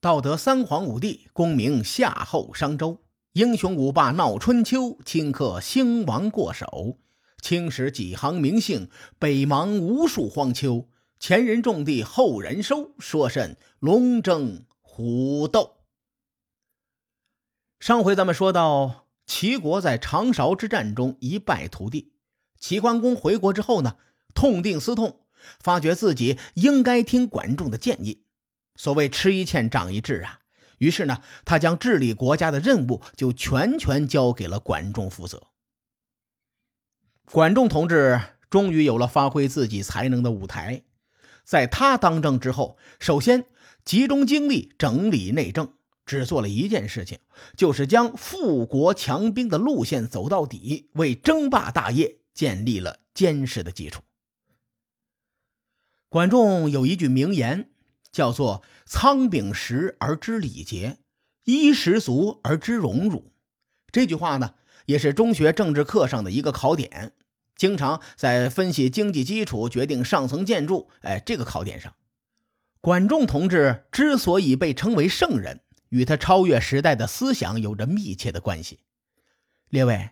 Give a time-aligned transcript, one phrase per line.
[0.00, 3.00] 道德三皇五帝，功名夏后商周，
[3.32, 6.98] 英雄五霸闹春秋，顷刻兴亡过手。
[7.42, 8.88] 青史几行名姓，
[9.18, 10.88] 北邙无数荒丘。
[11.18, 15.78] 前人种地，后人收，说甚龙争虎斗？
[17.80, 22.12] 上回咱们说到，齐国在长勺之战中一败涂地。
[22.60, 23.96] 齐桓公回国之后呢，
[24.32, 25.22] 痛定思痛，
[25.58, 28.22] 发觉自己应该听管仲的建议。
[28.78, 30.38] 所谓吃一堑长一智啊，
[30.78, 35.48] 于是呢，他将治理国家的任务就全权交给了管仲负责。
[37.24, 40.84] 管仲同志终于有了发挥自己才能的舞台，
[41.44, 43.46] 在他当政之后，首先
[43.84, 45.74] 集中精力整理内政，
[46.06, 47.18] 只做了一件事情，
[47.56, 54.02] 就是将富国强兵的路线走到底，为争霸大业建立了坚实的基础。
[56.08, 57.70] 管仲有一句名言。
[58.18, 60.98] 叫做“仓廪实而知礼节，
[61.44, 63.30] 衣食足而知荣辱”。
[63.92, 64.56] 这句话呢，
[64.86, 67.12] 也是中学政治课上的一个考点，
[67.54, 70.90] 经常在分析经济基础决定上层建筑。
[71.02, 71.94] 哎，这个考点上，
[72.80, 78.80] 管仲同志之所以被称为圣人，与他超越时代的思想有着密切的关系。
[79.68, 80.10] 列位。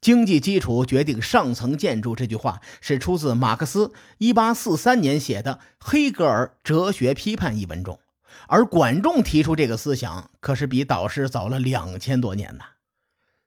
[0.00, 7.98] 经济基础决定上层建筑这句话是出自马克思1843年写的《黑格尔哲学批判》一文中，
[8.46, 12.64] 而管仲提出这个思想可是比导师早了两千多年呢。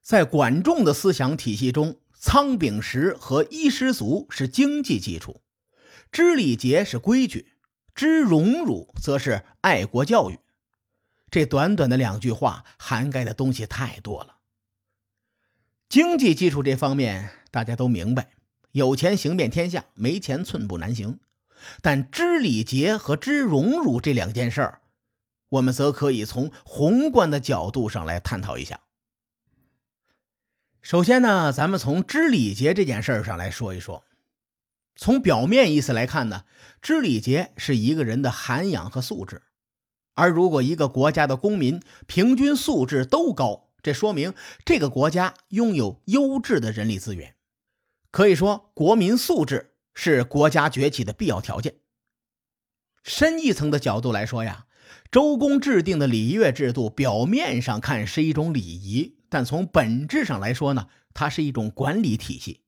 [0.02, 5.42] 在管仲的思想体系中，仓廪实和衣食足是经济基础，
[6.12, 7.54] 知礼节是规矩，
[7.94, 10.40] 知荣辱则是爱国教育。
[11.30, 14.39] 这短短的两句话涵盖的东西太多了。
[15.90, 18.30] 经济基础这方面，大家都明白，
[18.74, 21.20] 有钱行遍天下，没钱寸步难行。
[21.82, 24.82] 但知礼节和知荣辱这两件事儿，
[25.50, 28.82] 我们则可以从宏观的角度上来探讨一下。
[30.84, 34.04] 首先呢，咱们从知礼节这件事儿上来说一说。
[34.96, 36.44] 从表面意思来看呢，
[36.84, 39.42] 知礼节是一个人的涵养和素质，
[40.14, 44.34] 而如果一个国家的公民平均素质都高，这说明
[44.66, 47.36] 这个国家拥有优质的人力资源，
[48.12, 51.76] 可以说国民素质是国家崛起的必要条件。
[53.04, 54.68] 深一层的角度来说呀，
[55.12, 62.62] 周公制定的礼乐制度，表面上看是一种礼仪，但从本质上来说呢，它是一种管理体系。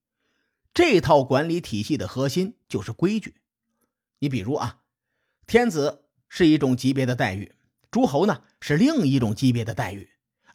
[0.74, 3.36] 这套管理体系的核心就是规矩。
[4.20, 4.80] 你比如啊，
[5.46, 7.54] 天子是一种级别的待遇，
[7.92, 10.11] 诸侯呢是另一种级别的待遇。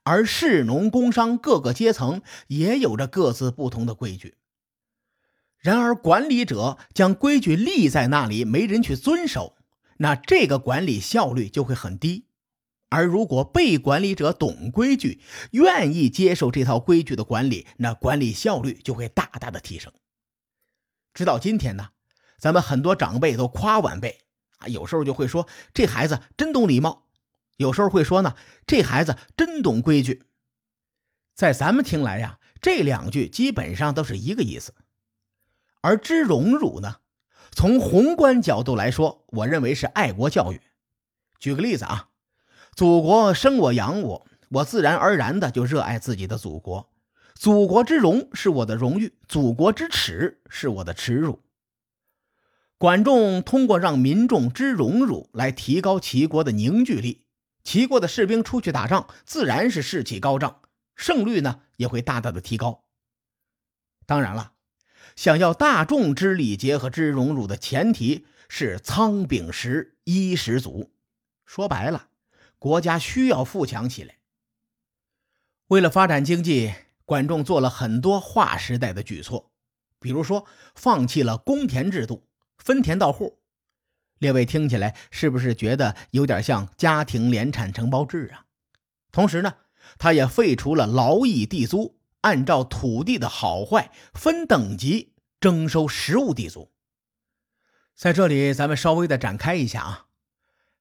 [0.07, 4.37] 而士农工商各个阶层也有着各自不同的规矩。
[5.59, 9.57] 然而，管理者将规矩立在那里，没人去遵守，
[9.97, 12.27] 那这个管理效率就会很低。
[12.89, 19.93] 而如果被管理者懂规矩，愿意接受这套规矩的管理，那管理效率就会大大的提升。
[21.13, 21.89] 直到今天呢，
[22.39, 24.21] 咱们很多长辈都夸晚辈
[24.59, 27.06] 啊，有时候就会说这孩子真懂礼貌。
[27.57, 28.35] 有时候会说呢，
[28.67, 30.25] 这孩子真懂规矩。
[31.35, 34.75] 在咱们听来呀，这两句基本上都是一个意思。
[35.83, 36.97] 而知荣辱呢，
[37.53, 40.61] 从宏观角度来说，我认为是爱国教育。
[41.39, 42.09] 举个例子啊，
[42.75, 46.91] 祖国生我养我，我自然而然的就热爱自己的祖国。
[47.35, 51.43] 祖国之荣是我的荣誉，祖国之耻是我的耻辱。
[52.79, 57.26] 管仲通过让民众知荣辱来提高齐国的凝聚力。
[57.67, 60.63] 齐国的士兵出去打仗，自然是士气高涨，
[60.95, 62.85] 胜率呢也会大大的提高。
[64.07, 64.53] 当然了，
[65.17, 70.93] 想要大众知礼节和知荣辱的前提是仓廪实，衣食足。
[71.45, 72.11] 说白了，
[72.61, 74.19] 国家需要富强起来。
[75.67, 76.73] 为了发展经济，
[77.05, 79.51] 管仲做了很多划时代的举措，
[79.99, 80.47] 比如说
[80.77, 82.29] 放弃了公田制度，
[82.59, 83.41] 分田到户。
[84.19, 88.47] 列位听起来是不是觉得有点像家庭联产承包制啊？
[89.13, 89.55] 同时呢，
[89.99, 96.71] 他也废除了劳役地租，按照土地的好坏分等级征收实物地租。
[97.95, 100.07] 在这里，咱们稍微的展开一下啊。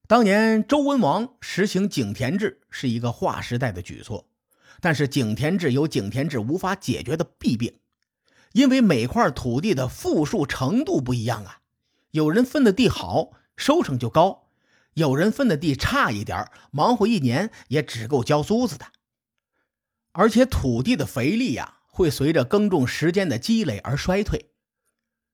[0.08, 4.28] 当年周文王实行井田制是一个划时代的举措，
[4.80, 7.80] 但是井田制有井田制无法解决的弊病，
[8.54, 11.62] 因为每块土地的富庶程度不一样啊。
[12.16, 14.48] 有人分的地好，收成就高；
[14.94, 18.86] 有人分的地差一点，忙活一年也只够交租子的。
[20.14, 24.52] 而且土地的肥力呀，会随着耕种时间的积累而衰退。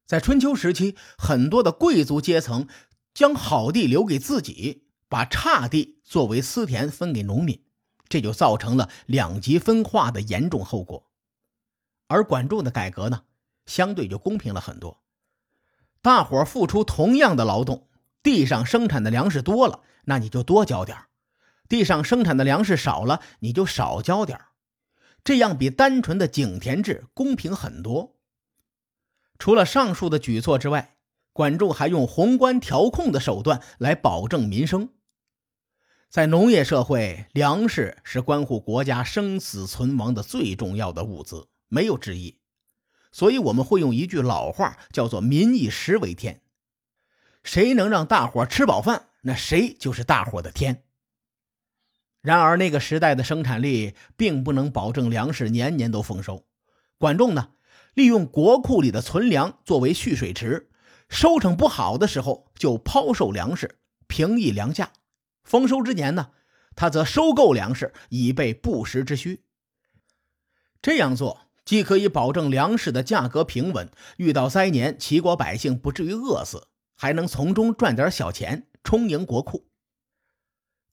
[0.08, 2.68] 在春秋时期，很多的贵族阶层
[3.14, 7.64] 将好地留给自己，把差地作为私田分给农民，
[8.10, 11.12] 这就造成了两极分化的严重后果。
[12.08, 13.26] 而管仲的改革呢，
[13.68, 15.01] 相对就公平了很多。
[16.02, 17.88] 大伙付出同样的劳动，
[18.24, 20.98] 地上生产的粮食多了，那你就多交点
[21.70, 24.40] 地上生产的粮食少了，你就少交点
[25.24, 28.18] 这样比单纯的井田制公平很多。
[29.38, 30.96] 除了上述的举措之外，
[31.34, 34.90] 管仲还用宏观调控的手段来保证民生。
[36.10, 42.41] 在农业社会，粮食是关乎国家生死存亡的最重要的物资，没有之一。
[43.12, 46.42] 所以我们会用一句老话，叫做“民以食为天”。
[47.44, 50.84] 谁能让大伙吃饱饭，那谁就是大伙的天。
[52.22, 56.46] 然而，那个时代的生产力并不能保证粮食年年都丰收。
[57.00, 57.54] 管仲呢，
[57.96, 60.70] 利用国库里的存粮作为蓄水池，
[61.10, 64.92] 收成不好的时候就抛售粮食，平抑粮价；
[65.44, 66.30] 丰收之年呢，
[66.76, 69.44] 他则收购粮食以备不时之需。
[70.80, 79.70] 这样做既可以保证粮食的价格平稳，遇到灾年齐国百姓不至于饿死，还能从中赚点小钱充盈国库。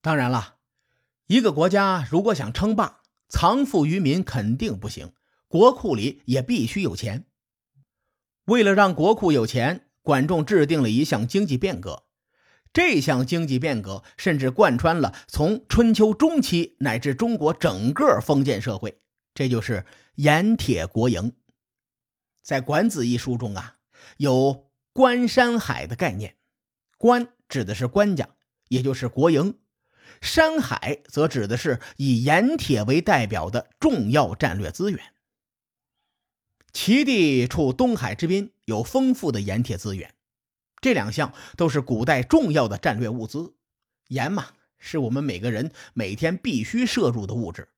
[0.00, 0.58] 当然了。
[1.26, 5.10] 一个国家如果想称霸，藏富于民肯定不行，
[5.48, 7.24] 国库里也必须有钱。
[8.44, 12.04] 为了让国库有钱，管仲制定了一项经济变革。
[12.72, 19.00] 这项经济变革甚至贯穿了从春秋中期乃至中国整个封建社会，
[19.38, 19.86] 这就是
[20.16, 21.32] 盐铁国营。
[22.42, 23.76] 在《管子》一书中啊，
[24.16, 26.38] 有“关山海”的概念
[26.98, 28.30] ，“关”指的是官家，
[28.66, 29.56] 也就是国营。
[30.20, 35.00] 山海则指的是以盐铁为代表的重要战略资源。
[36.72, 40.16] 齐地处东海之滨，有丰富的盐铁资源，
[40.80, 43.54] 这两项都是古代重要的战略物资。
[44.08, 44.48] 盐嘛，
[44.78, 47.68] 是我们每个人每天必须摄入的物质，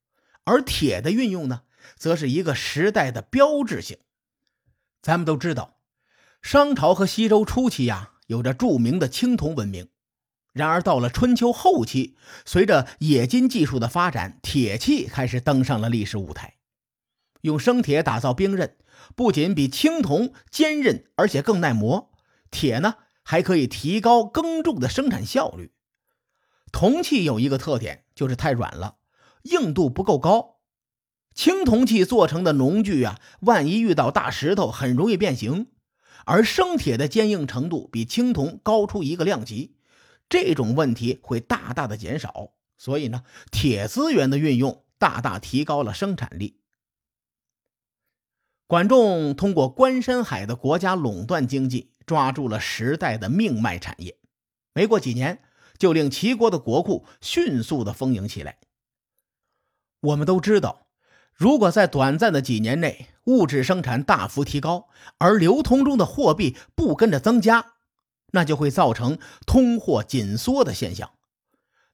[0.50, 1.62] 而铁的运用呢，
[1.96, 3.98] 则是一个时代的标志性。
[5.00, 5.78] 咱们都知道，
[6.42, 9.88] 商朝和西周初期呀，有着著名的青铜文明。
[10.52, 16.56] 然而，到了春秋后期，随着冶金技术的发展，铁器开始登上了历史舞台。
[17.42, 18.76] 用生铁打造兵刃，
[19.14, 22.10] 不仅比青铜坚韧，而且更耐磨。
[22.50, 25.72] 铁呢，还可以提高耕种的生产效率。
[26.72, 28.96] 铜器有一个特点，就是太软了，
[29.42, 30.56] 硬度不够高。
[31.34, 35.68] 青铜器做成的农具啊，万一遇到大石头，很容易变形。
[36.26, 39.76] 而生铁的坚硬程度比青铜高出一个量级。
[40.28, 46.60] 这种问题会大大的减少，所以呢，铁资源的运用大大提高了生产力。
[48.68, 54.16] 管仲通过关山海的国家垄断经济，抓住了时代的命脉产业，
[54.72, 55.42] 没过几年，
[55.76, 58.59] 就令齐国的国库迅速的丰盈起来。
[60.00, 60.86] 我们都知道，
[61.34, 64.88] 如果在短暂的几年内，物质生产大幅提高，
[65.18, 67.74] 而流通中的货币不跟着增加。
[68.32, 71.10] 那就会造成通货紧缩的现象。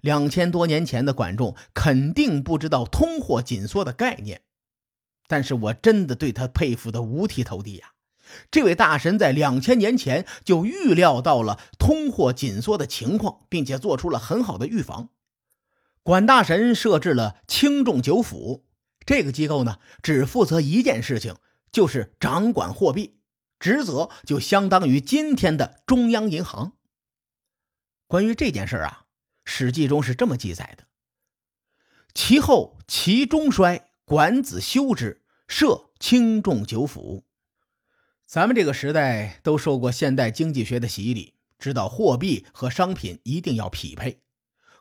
[0.03, 4.43] 两千多年前的管仲肯定不知道通货紧缩的概念，
[5.27, 7.93] 但是我真的对他佩服的五体投地呀！
[8.51, 15.09] 这位大神在两千年前就预料到了通货紧缩的情况，并且做出了很好的预防。
[16.07, 18.65] 管大神设置了轻重九府
[19.05, 21.35] 这个机构呢，只负责一件事情，
[21.73, 23.19] 就是掌管货币。
[23.59, 26.75] 职责就相当于今天的中央银行。
[28.07, 29.01] 关于这件事啊，
[29.45, 30.85] 《史记》中是这么记载的
[32.15, 37.25] ：“其后其中衰，管子修之，设轻重九府。”
[38.29, 44.21] 咱们这个时代都受过现代经济学的洗礼，知道货币和商品一定要匹配。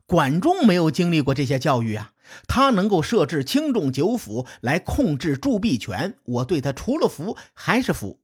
[0.05, 2.13] 管仲没有经历过这些教育啊，
[2.47, 8.19] 他能够设置轻重九府来控制铸币权，我对他除了服还是服。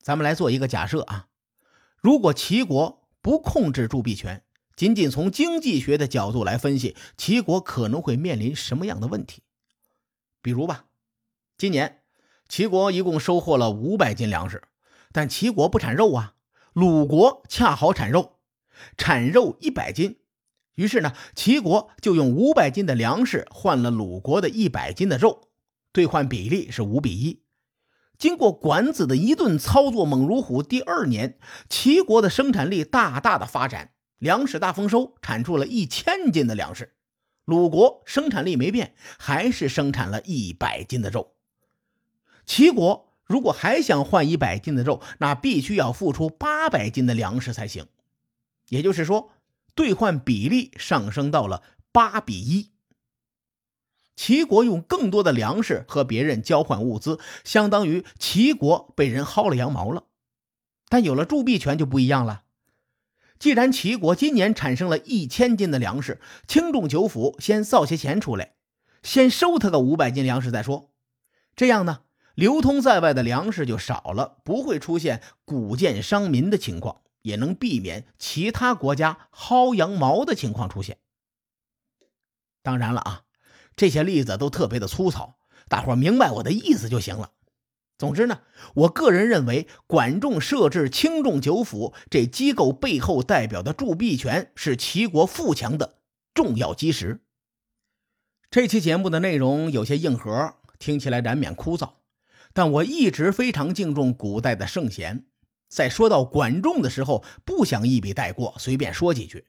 [0.00, 1.28] 咱们来做一个假设啊，
[2.00, 4.44] 如果齐国不控制铸币权，
[4.76, 9.42] 仅仅从经济学的角度来分析，齐国可能会面临什么样的问题？
[10.40, 10.84] 比如吧，
[11.58, 12.02] 今年
[12.48, 14.62] 齐国一共收获了五百斤粮食，
[15.12, 16.34] 但齐国不产肉啊，
[16.72, 18.38] 鲁国恰好产肉，
[18.96, 20.20] 产肉一百斤，
[20.76, 25.48] 于是呢，齐国就用五百斤的粮食换了鲁国的一百斤的肉，
[25.90, 27.42] 兑换比例是五比一。
[28.18, 36.94] 经过管子的一顿操作猛如虎，第二年齐国的生产力大大的发展，粮食大丰收，产出了一千斤的粮食。
[37.44, 41.34] 鲁国生产力没变，还是生产了一百斤的肉。
[42.44, 47.86] 齐国如果还想换一百斤的肉，那必须要付出八百斤的粮食才行。
[48.68, 49.30] 也就是说，
[49.76, 52.72] 兑换比例上升到了八比一。
[54.16, 60.04] 齐国用更多的粮食和别人交换物资，相当于齐国被人薅了羊毛了。
[60.88, 62.44] 但有了铸币权就不一样了。
[63.38, 66.18] 既然齐国今年产生了一千斤的粮食，
[66.48, 68.54] 轻重九府先造些钱出来，
[69.02, 70.90] 先收他个五百斤粮食再说。
[71.54, 72.00] 这样呢，
[72.34, 80.98] 流通在外的粮食就少了，不会出现谷贱伤民的情况，也能避免其他国家薅羊毛的情况出现。
[82.62, 83.22] 当然了啊。
[83.76, 85.36] 这些例子都特别的粗糙，
[85.68, 87.32] 大伙明白我的意思就行了。
[87.98, 88.40] 总之呢，
[88.74, 95.98] 我个人认为，管仲设置轻重九府这机构背后代表的铸币权是齐国富强的
[96.32, 97.20] 重要基石。
[98.50, 101.96] 这期节目的内容有些硬核，听起来难免枯燥，
[102.54, 105.26] 但我一直非常敬重古代的圣贤，
[105.68, 109.46] 在说到管仲的时候，不想一笔带过，随便说几句。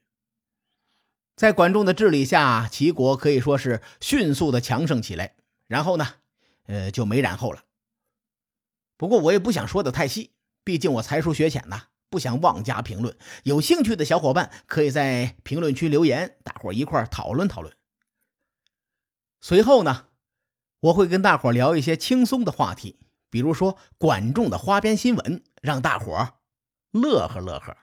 [1.36, 5.36] 在管仲的治理下，齐国可以说是迅速的强盛起来。
[5.68, 6.14] 然后呢，
[6.66, 7.64] 呃，就没然后了。
[8.96, 10.32] 不过我也不想说的太细，
[10.64, 13.16] 毕竟我才疏学浅呐，不想妄加评论。
[13.44, 17.72] 有兴趣的小伙伴可以在评论区留言，大伙一块讨论讨论。
[19.40, 20.06] 随后呢，
[20.80, 22.98] 我会跟大伙聊一些轻松的话题，
[23.30, 26.34] 比如说管仲的花边新闻，让大伙
[26.92, 27.76] 乐呵乐呵。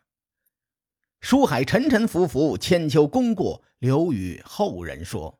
[1.21, 5.39] 书海沉沉浮浮，千秋功过留与后人说。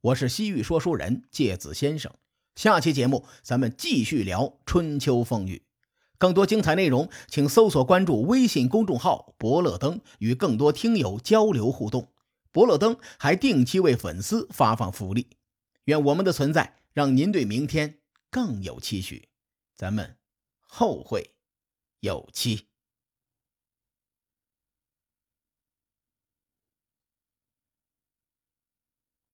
[0.00, 2.12] 我是西域说书人介子先生。
[2.54, 5.64] 下期节目咱们继续聊春秋风雨。
[6.18, 12.12] 更多精彩内容，请搜索关注微信公众号“伯乐灯”，与更多听友交流互动。
[12.52, 15.26] 伯乐灯还定期为粉丝发放福利。
[15.86, 17.98] 愿我们的存在让您对明天
[18.30, 19.28] 更有期许。
[19.74, 20.18] 咱们
[20.60, 21.34] 后会
[22.00, 22.68] 有期。